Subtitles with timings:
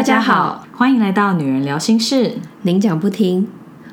[0.00, 3.46] 大家好，欢迎来到女人聊心事，您讲不停，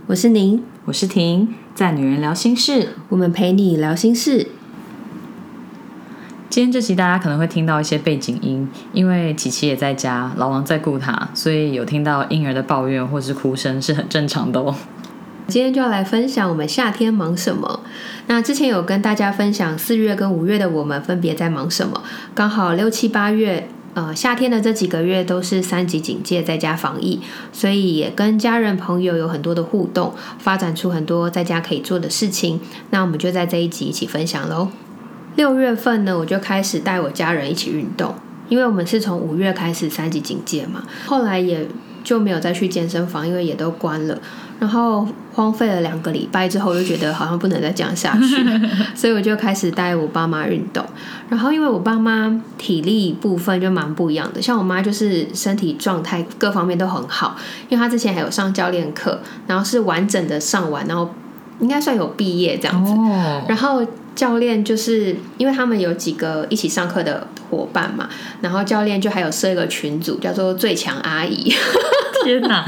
[0.05, 4.47] 我是您，我是婷，在女人聊心事，我们陪你聊心事。
[6.49, 14.73] 今天这期大家可能会听到一些背景音，因为琪琪也在家，老王在顾他，所以有听到婴儿的抱怨或是哭声是很正常的哦。
[15.49, 17.81] 今天就要来分享我们夏天忙什么。
[18.27, 22.01] 那之前有跟大家分享四月跟五月的我们分别在忙什么，
[22.34, 23.67] 刚好六七八月。
[23.97, 27.19] 呃，夏天的这几个月都是三级警戒，在家防疫，
[27.51, 32.59] 所以也跟家人朋友有很多的互动，发展出很多在家可以做的事情。
[32.91, 34.70] 那我们就在这一集一起分享喽。
[35.35, 38.13] 六月份呢，我就开始带我家人一起运动，
[38.49, 41.67] 因为我们是从五月开始三级警戒嘛，后来也。
[42.07, 44.18] 就没有再去健身房，因为也都关了。
[44.59, 48.59] 然后荒废了两个礼拜之后，就觉得好像不能再这样下去，
[48.95, 50.82] 所以我就开始带我爸妈运动。
[51.27, 57.35] 然后因为我爸妈体力部分就蛮不一样的，像我妈就是身体状态各方面都很好，
[57.67, 61.13] 因为她之前还有上教练课，然后是完整的上完，然后
[61.60, 62.93] 应该算有毕业这样子。
[63.49, 63.85] 然后
[64.18, 68.09] 教练就是因为他们有几个一起上课的伙伴嘛，
[68.41, 71.53] 然后教练就还有设一个群组，叫做最强阿姨。
[72.25, 72.66] 天哪，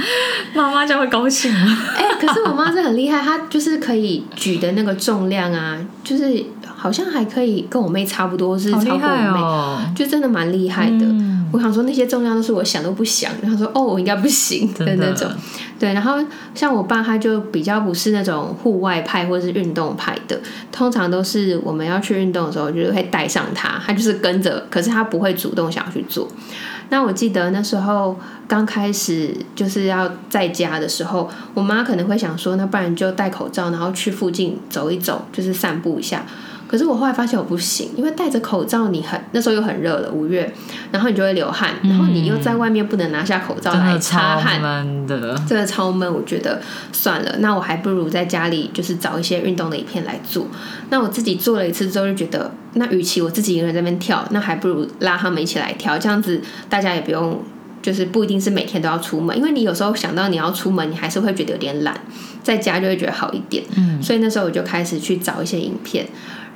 [0.53, 1.93] 妈妈将会高兴啊？
[1.97, 11.05] 哎，可是我妈是很厉害，她就是可以举的那个重量啊，就是好像还可以跟我妹差不多，是超过我妹，就真的蛮厉害的。
[11.51, 15.29] 我想说那些重量都是我想都不想，然后说哦，我应该不行的那种。
[15.79, 16.17] 对，然后
[16.53, 20.39] 像我爸他就比较不是那种户外派或者是运动派的，
[20.71, 26.27] 通常都是我们要去运动的时候，就是会带上他，他就是跟着，可是他不会主动想要去做。
[26.89, 36.25] 那我记得那时候刚开始就是要在家的时候，我妈可能会想说，那不然就戴口罩，然后去附近走一走，就是散步一下。
[36.69, 40.53] 可是我后来发现我不行，因为戴着口罩，你很那时候又很热了，五月，
[40.91, 44.61] 然后你就会流汗，然后你又在外面不能拿下口罩来擦汗，
[45.07, 46.13] 的，真的超闷。
[46.13, 50.45] 我觉得算了，那我还不如在家里就是找一些运动的影片来做。
[50.91, 57.43] 那我自己做了一次之后，就觉得那与其我自己一个人在那边跳，那还不如拉他们一起来跳，这样子大家也不用。
[57.81, 61.97] 就是不一定是每天都要出门，因为你有时候想到你要出门，你还是会觉得有点懒，
[62.43, 63.63] 在家就会觉得好一点。
[63.77, 66.05] 嗯，所以那时候我就开始去找一些影片，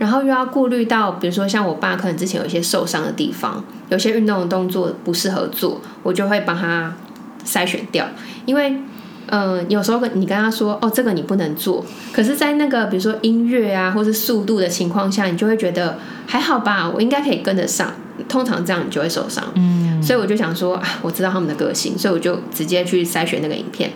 [0.03, 6.93] 然后又要顾虑到，比如说像我爸可能之前有一些受伤的地方，有些运动的动作不适合做，我就会帮他
[7.45, 8.05] 筛选掉。
[8.45, 8.75] 因为，
[9.27, 15.97] 嗯，有时候你跟他说哦，这个你不能做，可是在那个比如说音乐啊，或是速度的情况下，你就会觉得
[16.27, 17.93] 还好吧，我应该可以跟得上。
[18.27, 19.41] 通常这样你就会受伤。
[19.55, 20.03] 嗯。
[20.03, 23.89] 所以我就想说，我知道他们的个性，所以我就直接去筛选那个影片。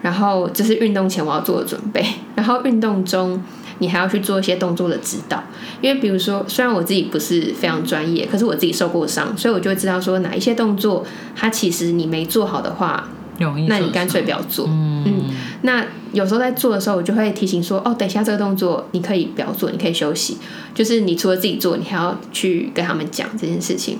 [0.00, 2.02] 然后这是运动前我要做的准备，
[2.36, 3.42] 然后运动中
[3.78, 5.42] 你还要去做一些动作的指导。
[5.80, 11.04] 因为比如说，虽然我自己不是非常专业，可是我自己受过伤，所以我就会知道说哪一些动作，
[11.34, 13.08] 它其实你没做好的话，
[13.68, 14.66] 那你干脆不要做。
[14.68, 15.24] 嗯，
[15.62, 20.38] 那有时候在做的时候，我就会提醒说，哦，等一下这个动作你可以不要做，你可以休息。
[20.74, 23.98] 就是你除了自己做，你还要去跟他们讲这件事情。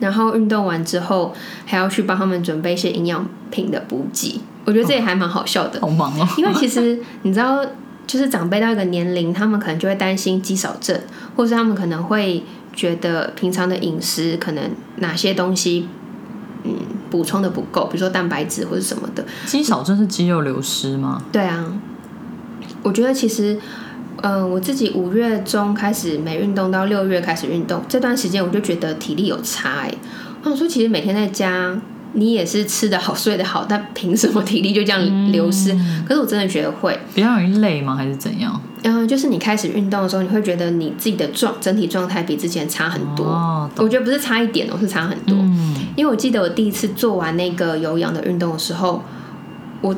[0.00, 1.32] 然后运动完之后，
[1.64, 4.40] 还要去帮他们准备一些营养品的补给。
[4.64, 6.28] 我觉得这也还蛮好笑的，好忙哦。
[6.36, 7.64] 因为其实你知道，
[8.06, 10.98] 就是长辈到一个年龄，他们可能就会担心肌少症，
[11.36, 12.42] 或是他们可能会
[12.72, 15.88] 觉得平常的饮食可能哪些东西，
[16.64, 16.72] 嗯，
[17.10, 19.24] 补充的不够，比如说蛋白质或者什么的。
[19.46, 21.22] 肌少症是肌肉流失吗？
[21.32, 21.72] 对啊，
[22.82, 23.58] 我觉得其实。
[24.22, 29.94] 嗯，我自己五月中开始没运动，到六月开始运动，这段时间我就觉得体力有差哎。
[30.42, 31.78] 我想说，其实每天在家，
[32.14, 35.76] 你也是吃的好、睡得好，但凭什么体力就这样流失？
[36.06, 37.94] 可是我真的觉得会比较容易累吗？
[37.94, 38.60] 还是怎样？
[38.82, 43.68] 嗯，就是你开始运动的时候，你会觉得你自己的状整体状态比之前差很多。
[43.76, 45.36] 我觉得不是差一点哦，是差很多。
[45.36, 49.02] 嗯，因为我记得我第一次做完那个有氧的运动的时候，
[49.80, 49.94] 我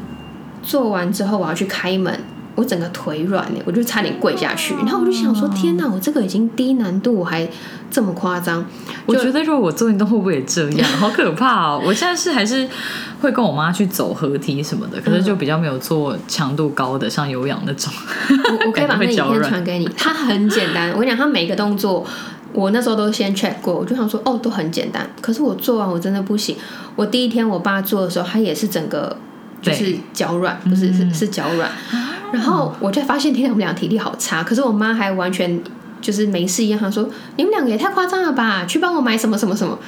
[0.63, 2.19] 做完之后我要去开门。
[2.57, 4.75] 我整个腿软呢，我就差点跪下去。
[4.79, 7.49] 然后我就想说：天哪，我这个已经低难度，我还
[7.91, 8.65] 这么夸张。
[9.05, 10.89] 我觉得如果我做运动会不会也这样？
[10.99, 11.83] 好可怕哦！
[11.85, 12.69] 我现在是还是
[13.21, 17.93] 会跟我妈去走合体什么的，可是就比较没有做强度高的，像有氧那种。
[18.67, 20.91] 我可以 把那影片传给你，它很简单。
[20.93, 22.05] 我跟你讲，它每一个动作，
[22.53, 25.09] 我那时候都先 check 过，我就想说：哦，都很简单。
[25.21, 26.57] 可是我做完我真的不行。
[26.97, 29.15] 我第一天我爸做的时候，他也是整个
[29.63, 31.71] 就是脚软，不是是是脚软。
[32.33, 34.43] 然后我就发现，天，我们俩体力好差。
[34.43, 35.61] 可是我妈还完全
[36.01, 38.65] 就是没事一样，她说：“你们两个也太夸张了吧？
[38.67, 39.79] 去帮我买什么什么什么。”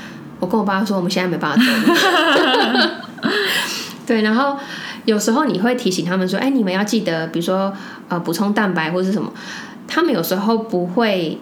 [0.41, 1.71] 我跟我爸说：“我们现在没办法走。
[4.07, 4.57] ”对，然后
[5.05, 7.73] 有时候你会提醒他们说：“哎，你们要记得，比如说
[8.09, 9.33] 呃，补充蛋白或者是什么。”
[9.89, 11.39] 他们有时候不会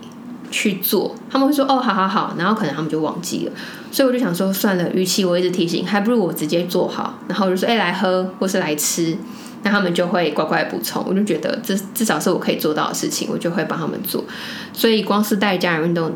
[0.56, 3.52] 去做，他们会说哦，好好好，然后可能他们就忘记了，
[3.92, 9.14] 所以我就想说算了，与其我一直提醒，还不如我直接做好，然后我就说哎来喝或是来吃，
[9.62, 14.24] 那他们就会乖乖补充，我就觉得这至少是我可以做到的事情，我就会帮他们做，
[14.72, 16.12] 所以光是带家人运动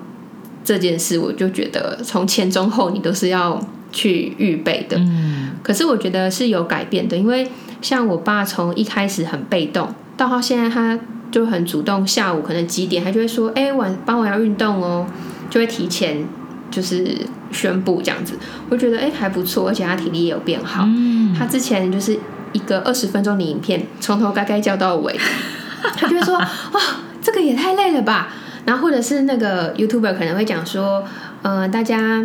[0.65, 3.61] 这件事，我就觉得从前中后你都是要
[3.93, 7.51] 去预备的，嗯，可是我觉得是有改变的，因为
[7.83, 10.99] 像我爸从一开始很被动，到他现在他
[11.31, 15.07] 就很主动，下午可能几点他就会说：“哎、晚傍晚要运动哦。”
[15.51, 16.27] 就会提前
[16.71, 17.17] 就是
[17.51, 18.35] 宣布这样子，
[18.69, 20.85] 我觉得哎、还不错，而且他体力也有变好。
[20.87, 22.19] 嗯他之前就是
[22.53, 25.19] 一个二十分钟的影片，从头该该叫到尾，
[25.97, 26.81] 他就会说：“哇，
[27.23, 28.29] 这个也太累了吧。”
[28.67, 31.05] 然后或者是那个 YouTuber 可能会讲说
[31.43, 32.25] ：“呃，大家。”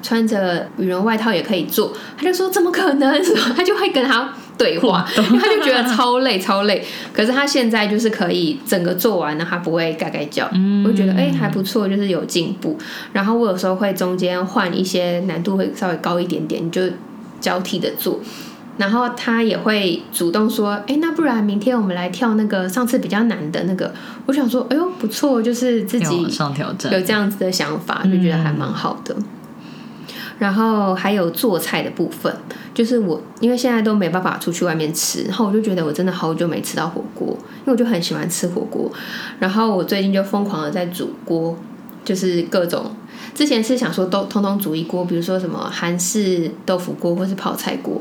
[0.00, 3.20] 穿着羽绒外套也可以做，他就说怎么可能？
[3.56, 6.84] 他就会跟他对话， 因为他就觉得超累超累。
[7.12, 12.76] 可是他现在就是可以整个做完，了他不会盖盖叫，嗯我就觉得哎、还不错，就是有进步。
[13.12, 16.82] 然后我有时候会中间换一些难度会稍微高一点点，你就
[17.40, 18.20] 交替的做。
[18.76, 23.92] 然后他也会主动说：“哎，那不然明天我们来跳那个上次比较难的那个。”
[24.26, 26.04] 我想说：“哎呦，不错，就是自己
[26.92, 29.16] 有这样子的想法，就觉得还蛮好的。
[30.38, 32.32] 然后还有做菜的部分，
[32.72, 38.90] 就是我因为现在都没办法出去外面吃，然后我就觉得我真的好久没吃到火锅，因为我就很喜欢吃火锅。
[39.38, 41.56] 然后我最近就疯狂的在煮锅，
[42.04, 42.94] 就是各种。
[43.34, 48.00] 之前是想说都通通煮一锅，比如说什么韩式豆腐锅或是泡菜锅。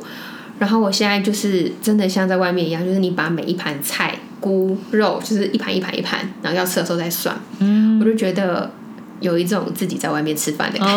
[0.60, 7.36] 然后我现在就是真的像在外面一样，就是你把每一盘菜、菇、肉，就是一盘一盘一盘，然后要吃的时候再算。
[7.60, 8.72] 嗯，我就觉得
[9.20, 10.94] 有一种自己在外面吃饭的感觉。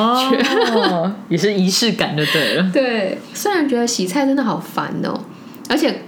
[0.77, 2.69] 哦，也是仪式感就对了。
[2.73, 5.19] 对，虽然觉得洗菜真的好烦哦，
[5.69, 6.03] 而且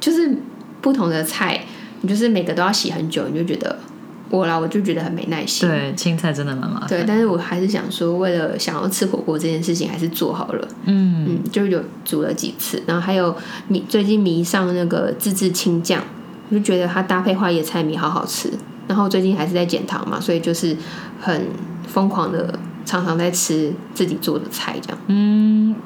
[0.00, 0.36] 就是
[0.80, 1.64] 不同的菜，
[2.02, 3.78] 你就是每个都要洗很久，你就觉得
[4.30, 5.68] 我啦，我就觉得很没耐心。
[5.68, 6.88] 对，青菜真的蛮麻烦。
[6.88, 10.68] 对，但是我还是想说，为了想要吃火锅这件事情，还是做好了。
[10.84, 13.34] 嗯，嗯，就有煮了几次，然后还有
[13.68, 16.02] 迷最近迷上那个自制青酱，
[16.50, 18.50] 我就觉得它搭配花椰菜米好好吃。
[18.88, 20.76] 然后最近还是在减糖嘛，所以就是
[21.20, 21.48] 很
[21.86, 22.52] 疯狂的，
[22.84, 24.98] 常常在吃自己做的菜这样。
[25.06, 25.76] 嗯，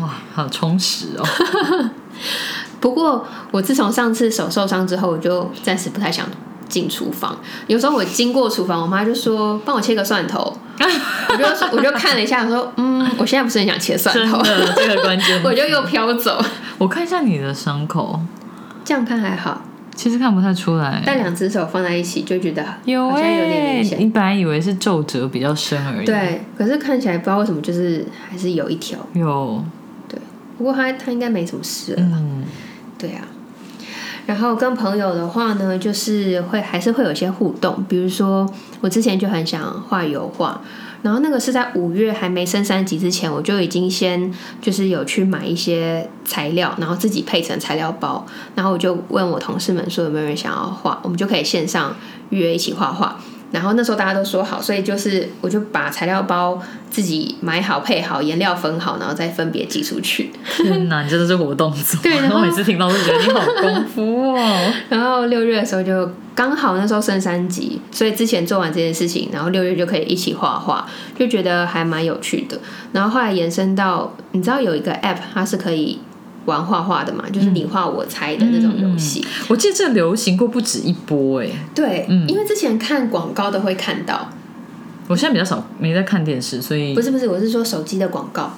[0.00, 1.90] 哇，好充实哦。
[2.80, 6.26] 不过我自从上次手受伤之后，我就暂时不太想
[6.68, 7.36] 进厨房。
[7.66, 10.56] 有时候我经过厨房，我妈就说：“帮我切个蒜头。”
[11.28, 14.42] 我就说我就看了一下，我说：“嗯，我现在不是很想切蒜头。
[14.76, 15.40] 这个关”键。
[15.44, 16.44] 我就又飘走。
[16.78, 18.20] 我看一下你的伤口，
[18.84, 19.62] 这样看还好，
[19.94, 21.02] 其实看不太出来。
[21.04, 24.00] 但两只手放在一起就觉得有好像有点哎、明显。
[24.00, 28.98] 你本来以为是皱褶比较深而已。，对，可是看起来不知道为什么，就是还是有一条。
[29.14, 29.64] 有，
[30.08, 30.18] 对
[30.58, 32.44] 不过他他应该没什么事了，嗯，
[32.98, 33.24] 对啊。
[34.24, 38.48] 然后跟朋友的话呢，就是会还是会有一些互动，比如说
[38.80, 40.60] 我之前就很想画油画，
[41.02, 51.96] 然后那个是在五月还没升三级之前，我就已经先就是有去买一些材料，然后自己配成材料包，然后我就问我同事们说有没有人想要画，我们就可以线上
[52.30, 53.20] 约一起画画。
[53.52, 56.60] 然后那时候大家都说好，所以就是我就把材料包
[56.90, 60.32] 自己买好、配好，颜料分好，然后再分别寄出去。
[60.56, 61.98] 天哪，你真的是活动组。
[62.02, 64.72] 对然后每次听到都觉得你好功夫哦。
[64.88, 70.86] 然后六月的时候就刚好那时候升三级，所以之前做完这件事情，然后六月就可以一起画画，
[71.18, 72.58] 就觉得还蛮有趣的。
[72.92, 75.98] 然后后来延伸到，你知道有一个 app 它是可以
[76.46, 79.24] 玩画画的嘛，就是你画我猜的那种游戏。
[79.48, 84.28] 我记得这流行过不止一波哎，对，嗯因为之前看广告都会看到，
[85.08, 88.52] 我现在比较少没在看电视，所以不是不是，我是说手机的广告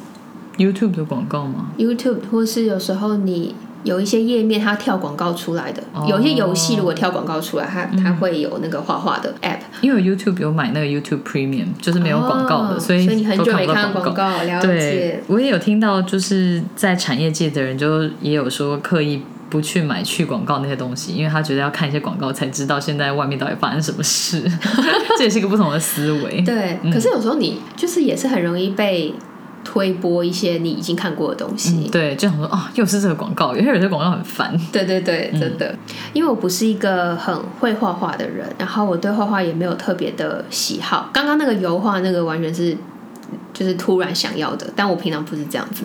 [0.57, 3.55] YouTube 的广告吗？，YouTube 或是有时候你。
[3.85, 6.05] 有一些页面它跳广告出来的，哦。
[6.09, 24.43] 有一些游戏如果跳广告出来，它它会有那个画画的 app，因为 YouTube 有买那个 YouTube Premium，就是没有广告的，哦所以所以你很久没看广告，了解。，我也有听到，就是在产业界的人就也有说刻意不去买去广告那些东西，因为他觉得要看一些广告才知道现在外面到底发生什么事，
[25.19, 26.41] 这也是一个不同的思维。
[26.41, 29.15] 对，嗯可是有时候你就是也是很容易被
[29.65, 31.87] 推播一些你已经看过的东西。
[31.87, 34.57] 嗯，对，就想说哦，又是这个广告，因为有些广告很烦。
[34.71, 35.75] 对对对，嗯真的，
[36.13, 41.11] 因为我不是一个很会画画的人，然后我对画画也没有特别的喜好。
[41.13, 42.77] 刚刚那个油画那个完全是
[43.53, 45.85] 就是突然想要的，但我平常不是这样子，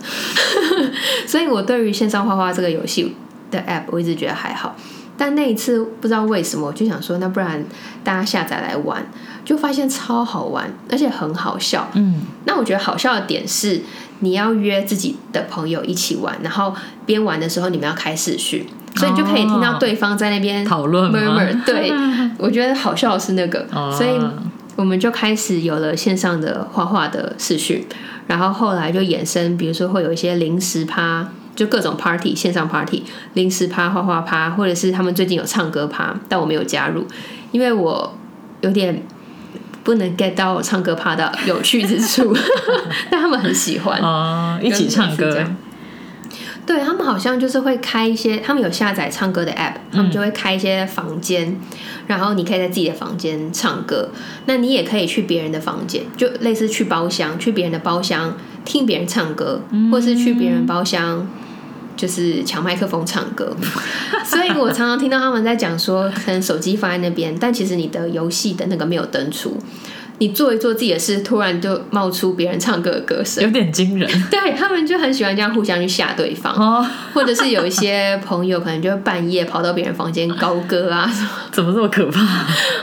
[1.25, 3.15] 所以我对于线上画画这个游戏
[3.49, 4.75] 的 app 我一直觉得还好。
[5.19, 7.61] 但那一次不知道为什么，我就想说，那不然
[8.05, 9.05] 大家下载来玩，
[9.43, 11.89] 就发现超好玩，而且很好笑。
[11.93, 13.81] 嗯，那我觉得好笑的点是，
[14.19, 16.73] 你要约自己的朋友一起玩，然后
[17.05, 21.53] 边玩的时候你们要开视讯，所以你就可以听到对方在那边讨论 murmur。
[21.67, 21.91] 对，
[22.37, 24.17] 我觉得好笑的是那个，哦所以
[24.77, 27.85] 我们就开始有了线上的画画的视讯，
[28.27, 31.27] 然后后来就衍生，比如说会有一些临时趴，
[31.59, 37.05] 就各种 party 线上 party，临时趴、画画趴，或者是他们最近有唱歌趴，但我没有加入，
[37.51, 38.17] 因为我
[38.61, 39.03] 有点
[39.83, 42.33] 不能 get 到我唱歌趴的有趣之处，
[43.11, 43.99] 但他们很喜欢。
[43.99, 45.43] 哦，一起唱歌。
[46.65, 51.59] 对他们好像就是会开一些，他们有下载唱歌的 app，他们就会开一些房间，
[52.07, 54.11] 然后你可以在自己的房间唱歌。
[54.45, 59.61] 那你也可以去别人的房间，就类似去包厢，去别人的包厢听别人唱歌，
[59.91, 61.27] 或是去别人包厢。
[61.99, 63.53] 就是抢麦克风唱歌，
[64.23, 69.57] 所以我常常听到他们在讲说，可能手机放在那边，但其实你的游戏的那个没有登出，
[70.19, 81.29] 你做一做自己的事，突然就冒出别人唱歌的歌声，有点惊人 对他们就很喜欢这样互相去吓对方，哦， 或者是有一些朋友可能就会半夜跑到别人房间高歌啊什么。
[81.51, 82.21] 怎么这么可怕？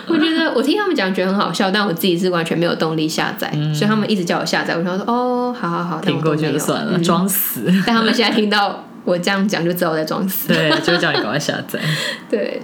[0.09, 4.77] 我觉得我听他们讲觉得很好笑，但我自己是完全没有动力下载，所以他们一直叫我下载。
[4.77, 7.63] 我想说哦，好好好，但听过去就算了，嗯装死。
[7.87, 10.49] 但他们现在听到我这样讲，就知道我在装死。
[10.49, 11.81] 对，就会叫你赶快下载。
[12.29, 12.61] 对，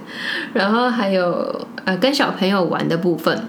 [0.53, 3.47] 然后还有呃跟小朋友玩的部分，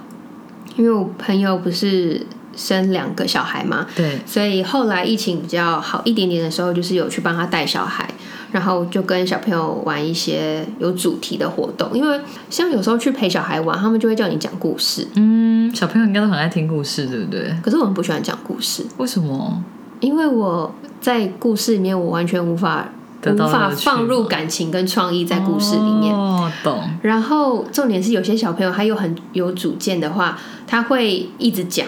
[0.76, 2.24] 因为我朋友不是
[2.56, 8.08] 生两个小孩嘛，对，所以后来疫情比较好一点点的时候，就是有去帮他带小孩，
[8.52, 11.90] 然后就跟小朋友玩一些有主题的活动。
[11.92, 17.52] 因为像有时候去陪小孩玩，他们就会叫你讲故事，嗯，小朋友应该都很爱听故事，对不对？
[17.60, 19.64] 可是我们不喜欢讲故事，为什么？
[20.04, 22.86] 因为我在故事里面，我完全无法
[23.26, 26.14] 无法放入感情跟创意在故事里面。
[26.14, 26.78] 哦，懂。
[27.00, 31.86] 然后重点是有些小朋友他又很有主见的话，他会一直讲，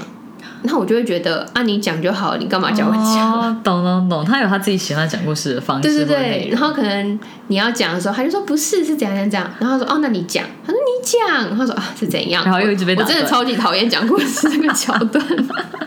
[0.62, 3.34] 那我就会觉得啊，你讲就好了，你干嘛叫我讲？
[3.34, 9.30] 哦，懂懂懂，他有他自己喜欢讲故事的方式对对对，然后可能你要讲的时候，他就说不是，是怎样怎样。
[9.30, 15.22] 怎样，然后他说哦，那你讲，他说你讲，他说啊是怎样，然后又一直被我真的超级讨厌讲故事这个桥段，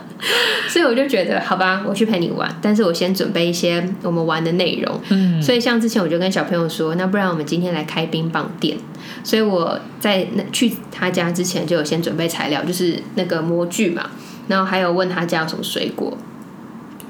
[0.68, 8.76] 所以我就觉得好吧，我去陪你玩，但是我先准备一些我们玩的内容，嗯，所以像之前我就跟小朋友说，那不然我们今天来开冰棒店。
[9.24, 14.10] 所以我在那去他家之前就有先准备材料，就是那个模具嘛，
[14.48, 16.16] 然后还有问他家有什么水果。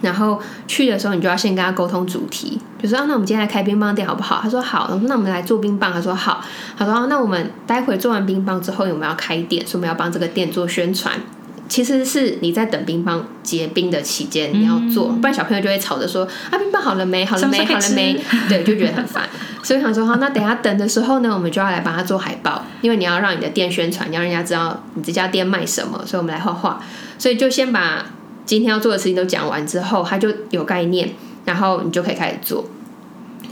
[0.00, 4.40] 然后去的时候，你就要先跟他沟通主题，就说啊，那我们今天来开冰棒店好不好？
[4.42, 4.88] 他说好。
[4.90, 6.42] 我说那我们来做冰棒，他说好。
[6.78, 11.20] 他说啊，那我们待会做完冰棒之后，我们要开店，所以我们要帮这个店做宣传。
[11.70, 17.24] 其实是你在等冰棒结冰的期间你要做，不然小朋友就会吵着说啊，冰棒好了没？
[17.24, 17.64] 好了没？
[17.64, 18.20] 好了没？
[18.48, 19.22] 对，就觉得很烦。
[19.62, 26.82] 所以我想说，好，那等下等的时候呢，我们就要来帮他做海报，因为你要让你的店宣传，你要让人家知道你这家店卖什么，所以我们来画画。
[27.16, 28.04] 所以就先把
[28.44, 31.10] 今天要做的事情都讲完之后，他就有概念，
[31.44, 32.64] 然后你就可以开始做。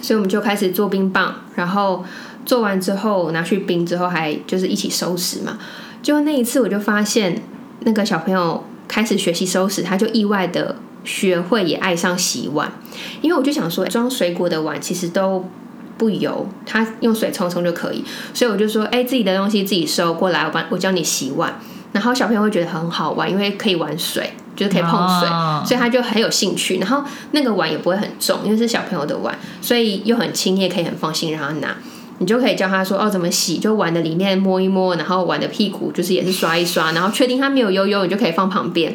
[0.02, 2.04] 所以我们就开始做冰棒，然后
[2.44, 5.56] 做完之后拿去冰之后，还就是一起收拾嘛。
[6.02, 7.42] 就那一次，我就发现
[7.80, 12.73] 那个小朋友开始学习收拾，他就意外的学会也爱上洗碗，
[13.20, 15.49] 因为我就想说，装水果的碗其实都
[15.97, 18.04] 不油，他用水冲冲就可以，
[18.35, 21.58] 所以我就说，哎、自己的东西自己收过来，我帮我教你洗碗。
[21.90, 26.78] 然后小朋友会觉得很好玩，因为可以玩水，就是可以碰水，哦所以他就很有兴趣。
[26.78, 31.76] 然后那个碗也不会很重，因为是小朋友的碗，所以又很轻，你也可以很放心让他拿。
[32.18, 38.94] 你就可以教他说哦怎么洗，就碗的里面摸一摸，然后碗的屁股就是也是刷一刷，然后确定他没有悠悠，你就可以放旁边。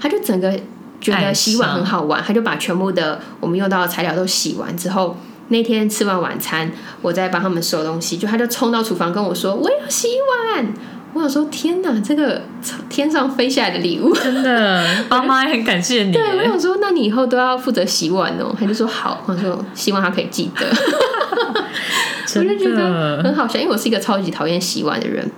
[0.00, 0.52] 他就整个
[1.00, 5.16] 觉得洗碗很好玩，他就把全部的我们用到的材料都洗完之后，
[5.48, 10.08] 那天吃完晚餐，我在帮他们收东西，就他就冲到厨房跟我说我要洗
[10.54, 10.74] 碗。
[11.14, 12.42] 我想说天哪，这个
[12.90, 14.12] 天上飞下来的礼物。
[14.12, 16.12] 真的，爸妈也很感谢你耶。
[16.12, 18.54] 对，我想说，那你以后都要负责洗碗哦。
[18.58, 20.66] 他就说好，我说希望他可以记得。
[22.36, 25.30] 我就觉得很好笑，因为我是一个超级讨厌洗碗的人。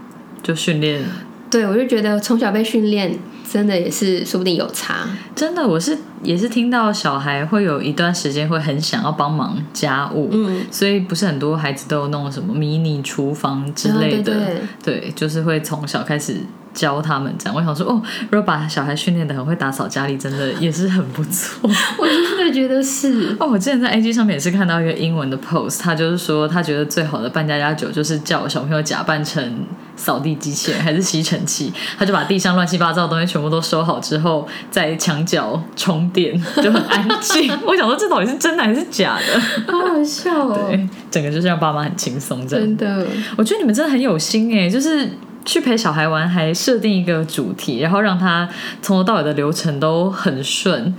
[0.43, 1.05] 就训练。
[1.51, 3.19] 对，我就觉得从小被训练，
[3.51, 5.07] 真的也是说不定有差。
[5.35, 14.37] 真的，我是也是听到小孩会有一段时间会很想要帮忙家务，嗯，所以不是很多孩子都有那种什么迷你厨房之类的，哦
[14.83, 16.37] 对对对就是会从小开始
[16.75, 17.55] 教他们这样。
[17.55, 21.71] 我想说，哦，如果把小孩训练的很会打扫家里，真的也是很不错。
[21.99, 23.37] 我真的觉得是。
[23.39, 37.51] 哦，我之前在 IG 上面也是看到一个英文的 post，他就是说他觉得最好的扮家家酒就是叫小朋友假扮成扫地机器人还是吸尘器，他就把地上乱七八糟的东西全部都收好之后，在墙角充电，就很安静。
[37.67, 39.41] 我想说这到底是真的还是假的？
[39.73, 42.47] 好好笑哦，对，整个就是让爸妈很轻松。
[42.47, 43.07] 真的。
[43.37, 45.09] 我觉得你们真的很有心哎，就是
[45.45, 48.49] 去陪小孩玩，还设定一个主题，然后让他
[48.83, 50.95] 从头到尾的流程都很顺，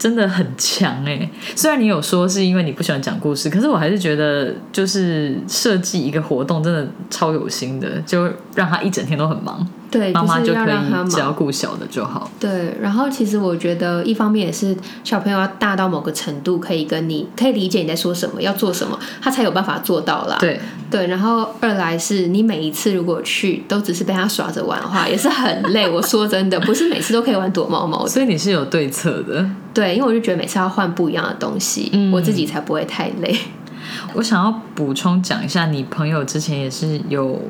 [0.00, 1.30] 真的很强哎。
[1.54, 9.64] 虽然你有说是因为你不喜欢讲故事，可是我还是觉得就是设计一个活动真的超有心的，就让他一整天都很忙。
[9.90, 11.30] 对，妈妈就可以只要。
[11.40, 12.30] 顾小的就好。
[12.38, 20.36] 对，然后其实我觉得一方面也是小朋友要大到某个程度，可以跟你可以理解你在说什么，要做什么，他才有办法做到啦。
[20.38, 25.88] 对，对，然后二来是你每一次如果去都只是被他耍着玩的话，也是很累。
[25.88, 28.08] 我说真的，不是每次都可以玩躲猫猫的。
[28.10, 29.48] 所以你是有对策的。
[29.72, 33.34] 对，因为我就觉得每次要换不一样的东西，嗯我自己才不会太累。
[34.12, 37.40] 我想要补充讲一下，你朋友之前也是有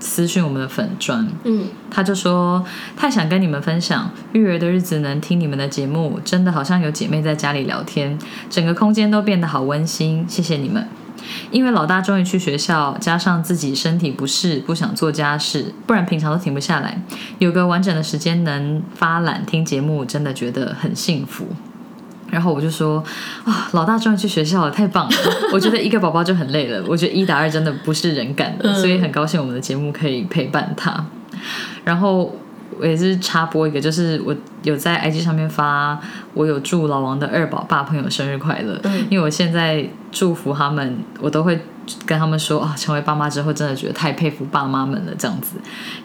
[0.00, 2.64] 私讯我们的粉砖，嗯，他就说
[2.96, 10.88] 太想跟你们分享育儿的日子，能听你们的节目，真的好像有姐妹在家里聊天，整个空间都变得好温馨，谢谢你们。
[11.50, 17.02] 因为老大终于去学校，加上自己身体不适，不想做家事，不然平常都停不下来。
[17.38, 21.46] 有个完整的时间能发懒听节目，真的觉得很幸福。
[22.30, 23.02] 然后我就说
[23.44, 25.16] 啊，老大终于去学校了，太棒了！
[25.52, 31.04] 我觉得一个宝宝就很累了，我觉得一打二真的不是人干的，所以很高兴我们的节目可以陪伴他。
[31.84, 32.34] 然后
[32.78, 35.98] 我也是插播一个，就是我有在 IG 上面发，
[36.34, 41.60] 我有祝老王的二宝爸朋友生日快乐，嗯因为我现在祝福他们，我都会
[42.06, 45.56] 跟他们说啊，成为爸妈之后真的觉得太佩服爸妈们了，这样子，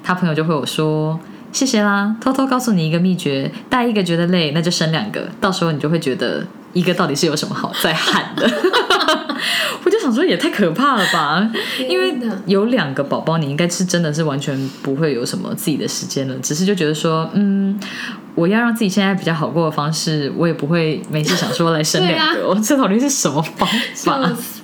[0.02, 1.20] 他朋友就会有说。
[1.56, 2.14] 谢谢啦！
[2.20, 8.46] 偷偷告诉你一个秘诀：带一个觉得累，那就生两个，到时候你就会觉得一个到底是有什么好在喊的。
[9.86, 11.50] 我就想说，也太可怕了吧！
[11.88, 12.14] 因为
[12.46, 17.80] 有两个宝宝，你应该是真的是完全不会有什么自己的时间了，只是就觉得说，嗯，
[18.36, 22.42] 我要让自己现在比较好过的方式，我也不会没事想说来生两个。
[22.42, 24.20] 哦，这到底是什么方法？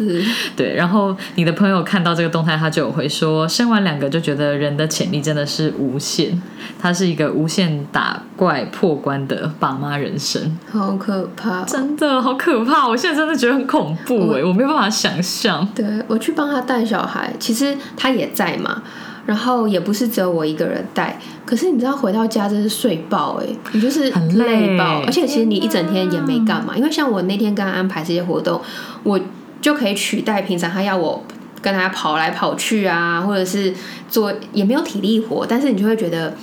[0.55, 6.39] 对，然后你的朋友看到这个动态，他就有回说，生完两个就觉得人的潜力真的是无限，
[6.79, 11.63] 他是一个无限打怪破关的爸妈人生，好可怕。
[11.63, 12.87] 真的好可怕！
[12.87, 15.65] 我现在真的觉得很恐怖哎，我没有办法想象。
[15.73, 18.83] 对我去帮他带小孩，其实他也在嘛，
[19.25, 21.19] 然后也不是只有我一个人带。
[21.45, 28.61] 可是你知道回到家真是睡爆哎、你就是很累累爆，而且其实你一整天也没干嘛，因为像我那天跟他安排这些活动，
[29.03, 29.19] 我
[29.61, 31.23] 就可以取代平常他要我
[31.61, 33.73] 跟他跑来跑去啊，或者是
[34.09, 36.33] 做也没有体力活，但是你就会觉得。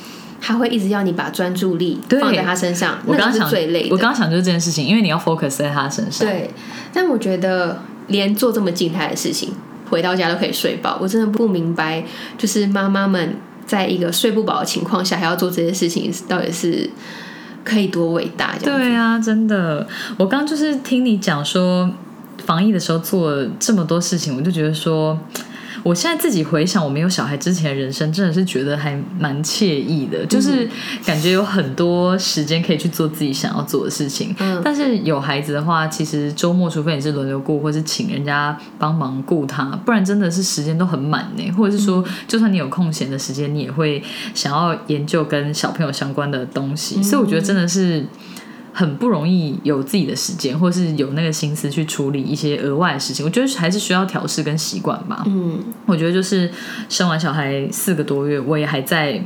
[0.40, 3.90] 他会一直要你把专注力放在他身上，我刚刚想最累的。
[3.90, 6.24] 我刚刚想就是这件事情，因为你要 focus 在他身上。
[6.28, 6.48] 对，
[6.92, 9.52] 但我觉得连做这么静态的事情，
[9.88, 12.04] 回到家都可以睡饱，我真的不明白，
[12.36, 16.88] 就是妈妈们在一个睡不饱的情况下还要做这些事情，到底是
[17.64, 18.56] 可以多伟大？
[18.62, 21.90] 对啊，真的，我刚就是听你讲说
[22.44, 25.18] 防疫的时候做这么多事情，我就觉得说。
[25.82, 30.68] 我现在自己回想我没有小孩之前的人生，真的是觉得还蛮惬意的，就是
[31.04, 34.34] 感觉有很多时间可以去做自己想要做的事情。
[34.38, 41.50] 嗯但是有孩子的话，其实周末除非你是轮流顾，或是请人家帮忙顾他，不然真的是时间都很满呢。
[41.52, 44.02] 或者是说，就算你有空闲的时间，你也会
[44.34, 47.02] 想要研究跟小朋友相关的东西。
[47.02, 48.04] 所以我觉得真的是。
[48.78, 53.26] 很不容易有自己的时间，或是有那个心思去处理一些额外的事情。
[53.26, 55.24] 我觉得还是需要调试跟习惯吧。
[55.26, 56.48] 嗯，我觉得就是
[56.88, 59.20] 生完小孩四个多月，我也还在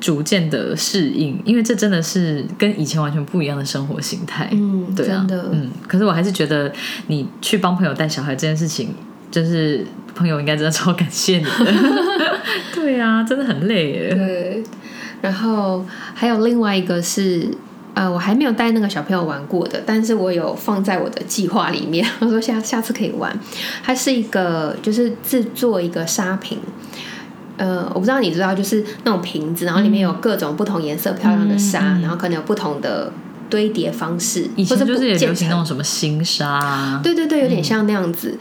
[0.00, 4.48] 逐渐的适应，因为这真的是跟以前完全不一样的生活形态。
[4.50, 5.70] 嗯，对啊嗯。
[5.86, 6.72] 可是我还是觉得
[7.06, 8.88] 你去帮朋友带小孩这件事情，
[9.30, 11.50] 就是朋友应该真的超感谢你的。
[12.74, 14.12] 对啊，真的很累耶。
[14.12, 14.64] 对。
[15.20, 17.48] 然后还有另外一个是。
[17.98, 22.06] 呃，我还没有带那个小朋友玩过的，但是我有放在我的计划里面。
[22.20, 23.36] 我说下下次可以玩。
[23.82, 26.60] 它是一个就是制作一个沙瓶，
[27.56, 33.12] 呃，我不知道你知道，就是那种瓶子，然后里面有各种不同颜色漂亮的沙，然后可能有不同的
[33.50, 35.64] 堆叠方式，以前就是也流行那种。
[35.64, 38.38] 种什么新沙啊，对对对，有点像那样子。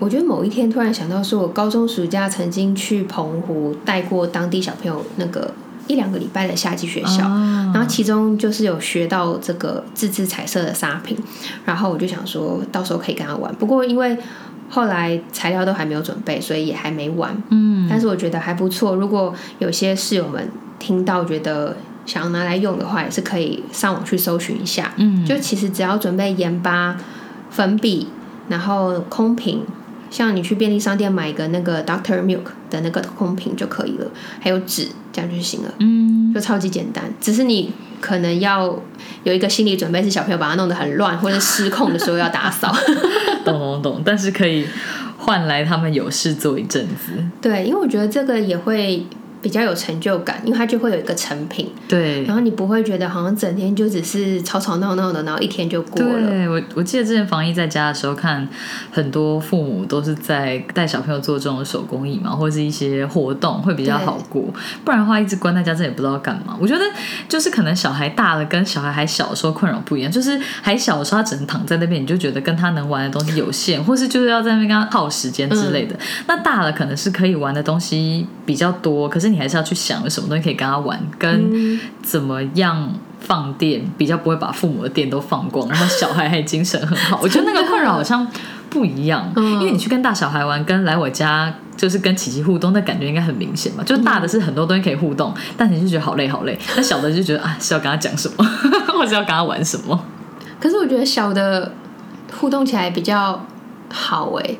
[0.00, 5.54] 我觉得某一天突然想到，说我高中暑假曾经去澎湖带过当地小朋友那个
[5.86, 11.16] 一两个礼拜的夏季学校，哦然后其中就是有学到这个自制彩色的沙瓶，
[11.64, 13.54] 然后我就想说到时候可以跟他玩。
[13.56, 14.16] 不过因为
[14.68, 17.36] 后来材料都还没有准备，所以也还没玩。
[17.50, 18.94] 嗯，但是我觉得还不错。
[18.96, 24.92] 如果有些室友们听到觉得想要拿来用的话，也是可以上网去搜寻一下。
[24.96, 26.96] 嗯，就其实只要准备盐巴、
[27.50, 28.08] 粉笔，
[28.48, 29.62] 然后空瓶，
[30.10, 34.06] 像你去便利商店买一个那个 Doctor Milk 的那个空瓶就可以了，
[34.40, 37.02] 还有纸，这样就行了，嗯，就超级简单。
[37.18, 38.78] 只是你可能要
[39.24, 42.70] 有一个心理准备，是小朋友把它弄得很乱或者失控的时候要打扫。
[43.46, 44.66] 懂懂懂，但是可以
[45.16, 47.12] 换来他们有事做一阵子。
[47.40, 49.06] 对，因为我觉得这个也会。
[49.46, 56.28] 比较有成就感，因为它就会有一个成品，对然后你不会觉得好像整天就只是吵吵闹闹的，然后一天就过了。
[56.28, 58.48] 对，我我记得之前防疫在家的时候，看
[58.90, 64.42] 很多父母都是在带小朋友做这种手工艺嘛，或者是一些活动会比较好过。
[64.84, 66.58] 不然的话，一直关在家，这也不知道干嘛。
[66.60, 66.82] 我觉得
[67.28, 70.10] 就是可能小孩大了，跟小孩还小的时候困扰不一样。
[70.10, 75.96] 就是还小的时候，他只能躺在那边，你就觉得跟他能玩的东西有限，或是就是要在那边跟他耗时间之类的。
[76.26, 82.92] 那大了可能是可以玩的东西比较多，可是你还是要去想有什么东西可以跟他玩，跟怎么样。
[83.18, 87.18] 放电比较不会把父母的电都放光，然后小孩还精神很好。
[87.20, 88.24] 我觉得那个困扰好像
[88.70, 93.82] 不一样，因为你去跟大小孩玩，跟来我家就是跟琪琪互动，那感觉应该很明显嘛。
[93.82, 98.44] 就大的是很多东西可以互动，但你就觉得好累好累；那小的就觉得啊是要跟他讲什么，
[98.94, 100.00] 或者要跟他玩什么。
[100.60, 101.72] 可是我觉得小的
[102.38, 103.44] 互动起来比较
[103.90, 104.56] 好哎、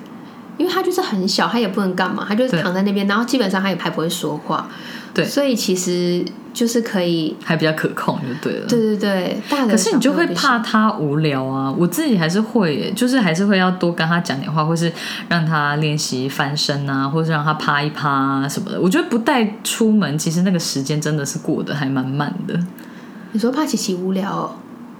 [0.56, 4.68] 因为他就是很小，他也不能干嘛，他就是躺在那边，然后基本上他也还不会说话，
[5.12, 8.66] 对所以其实就是可以，还比较可控就对了。
[8.66, 11.70] 对对对，大的可是你就会怕他无聊啊！
[11.70, 14.90] 我自己还是会，就是还是会要多跟他讲点话，或是
[15.28, 18.80] 让他练习翻身啊，或是让他趴一趴啊什么的。
[18.80, 22.58] 我觉得不带出门，其实那个时间真的是过得还蛮慢的。
[23.32, 24.54] 你说怕琪琪无聊、哦，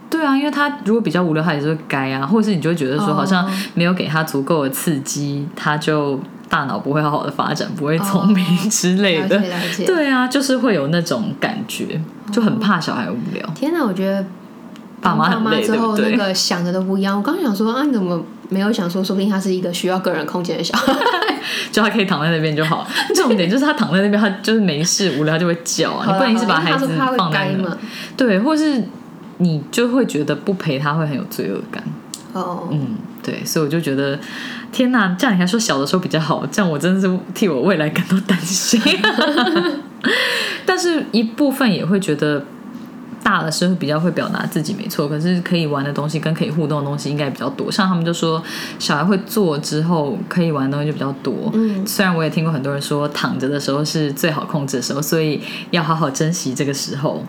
[0.09, 9.43] 对啊，因为他如果比较无聊，他也是会该啊，或者是你就会觉得说，哦好像没有给他足够的刺激，他就大脑不会好好的发展，不会聪明 之类的。
[9.85, 12.01] 对啊，就是会有那种感觉，
[12.33, 13.45] 就很怕小孩无聊。
[13.55, 14.25] 天哪，我觉得
[15.01, 16.27] 爸妈很累，之后对不对那？
[16.27, 17.17] 个想的都不一样。
[17.17, 20.95] 我刚刚想说啊，你怎么没有想说，说不定他是一个需要个人空间的小孩。
[21.71, 22.87] 就他可以躺在那边就好。
[23.15, 26.05] 重点就是他躺在那边，他就是没事无聊就会叫啊。
[26.11, 27.77] 你不能一直把孩子放在那。
[28.17, 28.83] 对，或是
[29.39, 31.83] 你就会觉得不陪他会很有罪恶感。
[32.33, 34.19] 哦，嗯，对，所以我就觉得，
[34.71, 38.81] 天哪，这样你还说小的时候比较好，这样我真的是替我未来感到担心。
[40.67, 42.45] 但是一部分也会觉得。
[43.23, 47.73] 大的时候比较会表达自己没错，可是可以玩的东西跟可以互动的东西应该比较多。
[47.73, 48.41] 像他们就说，
[48.79, 51.51] 小孩会做之后可以玩的东西就比较多。
[51.53, 55.41] 嗯，虽然我也听过很多人说躺着的时候是最好控制的时候，所以
[55.73, 57.21] 要好好珍惜这个时候。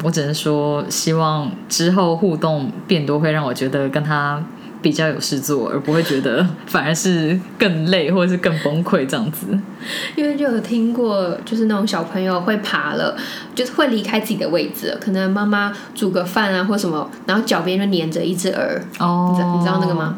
[0.00, 4.42] 嗯，我只能说，希望之后互动变多，会让我觉得跟他
[4.82, 9.46] 比较有事做，而不会觉得反而是更累或者是更崩溃这样子。
[10.16, 13.16] 因为就有听过，就是那种小朋友会爬了，
[13.54, 20.16] 就是会离开自己的位置，可能妈妈煮个饭啊或什么，然后脚边就粘着一只鹅，哦你知道你知道那个吗？？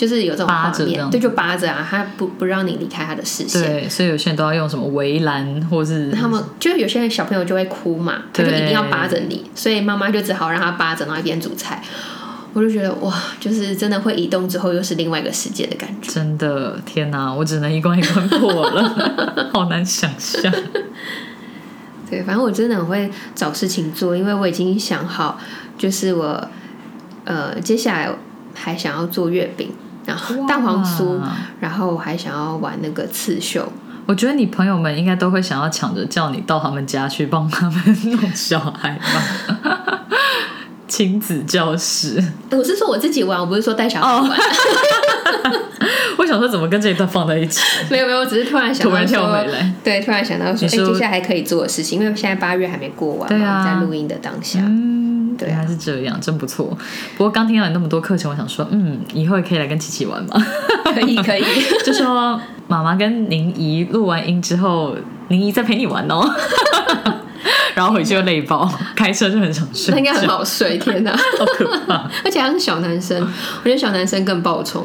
[0.00, 3.62] 就是有这种扒画面，对，就扒着啊，他不不让你离开他的视线。
[3.62, 11.82] 对，所以有些人都要用什么围栏，或是他们就有些小朋友就会哭嘛，他就一定要扒着你，所以妈妈就只好让他扒着，然后一边煮菜。
[12.54, 16.10] 我就觉得哇，就是真的会移动之后又是另外一个世界的感觉。
[16.10, 18.96] 真的天哪，我只能一关一关过了，
[19.52, 20.50] 好难想象。
[22.08, 25.38] 对，反正我真的很会找事情做，因为我已经想好，
[25.76, 26.48] 就是我
[27.24, 28.10] 呃接下来
[28.52, 29.72] 还想要做月饼，
[30.10, 31.20] 然后蛋黄酥，
[31.60, 33.72] 然后我还想要玩那个刺绣。
[34.06, 40.02] 我觉得你朋友们应该都会想要抢着叫你到他们家去帮他们弄小孩吧，
[40.88, 42.20] 亲子教室。
[42.50, 44.30] 我是说我自己玩，我不是说带小孩玩。
[46.18, 47.60] 我想说怎么跟这一段放在一起？
[47.88, 54.89] 没有没有，我只是突然想到突然跳说回来，对，突然想到说，哎、你说接下来还可以做的事情，因为现在八月还没过完嘛，对啊我们在录音的当下，嗯，
[55.46, 56.66] 原来是这样，真不错。
[57.16, 60.44] 不过刚听到你那么多课程，我想说，嗯，以后也可以来跟琪琪玩嘛。
[60.92, 61.44] 可以可以，
[61.84, 64.96] 就说妈妈跟宁姨录完音之后，
[65.28, 66.28] 宁姨再陪你玩哦。
[67.74, 71.12] 然后回去又累爆，开车就很想睡觉，那应该很好睡， 天哪！
[71.38, 72.10] 好可怕。
[72.24, 74.84] 而且他是小男生，我觉得小男生更暴冲。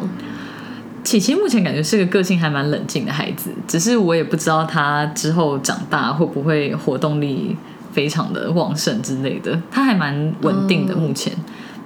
[1.03, 7.55] 琪琪目前感觉是个个性还蛮冷静的孩子，只是我也不知道他之后长大会不会活动力
[7.95, 9.57] 非常的旺盛之类的。
[9.71, 11.31] 他还蛮稳定的，嗯目前。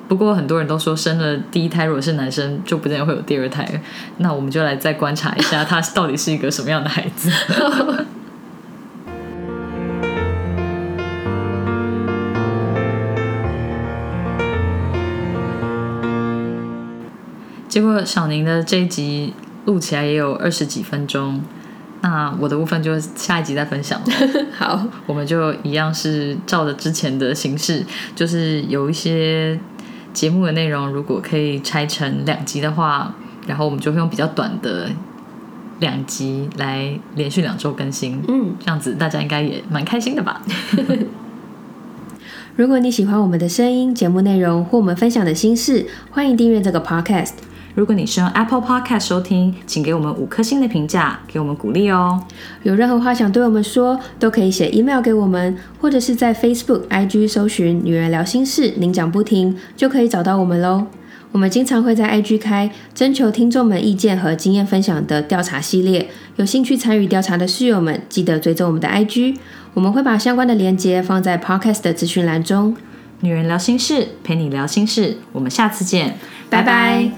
[0.07, 3.63] 不过很多人都说生了第一胎如果是男生，就不见得会有第二胎。
[4.17, 7.29] 那我们就来再观察一下，他到底是一个什么样的孩子。
[17.69, 19.31] 结果小宁的这一集
[19.65, 21.43] 录起来也有二十几分钟，
[22.01, 24.07] 那我的部分就下一集再分享了。
[24.57, 27.85] 好，我们就一样是照着之前的形式，
[28.15, 29.59] 就是有一些
[30.13, 33.13] 节目的内容，如果可以拆成两集的话，
[33.47, 34.89] 然后我们就会用比较短的
[35.79, 38.21] 两集来连续两周更新。
[38.27, 40.41] 嗯，这样子大家应该也蛮开心的吧？
[42.55, 47.31] 如果你喜欢我们的声音、节目内容或我们分享的心事，欢迎订阅这个 podcast。
[47.75, 52.21] 如果你是用 Apple Podcast 收听，请给我们五颗星的评价，给我们鼓励哦。
[52.63, 60.87] 有任何话想对我们说，都可以写 email 给我们，或者是在 Facebook、IG 搜寻“女人聊心事”，您讲不停就可以找到我们喽。
[61.31, 69.37] 我们经常会在 IG 开征求听众们意见和经验分享的调查系列，有兴趣参与调查的室友们，记得追踪我们的 IG，
[69.75, 72.75] 我们会把相关的链接放在 Podcast 的资讯栏中。
[73.21, 76.17] 女人聊心事，陪你聊心事，我们下次见，
[76.49, 77.11] 拜拜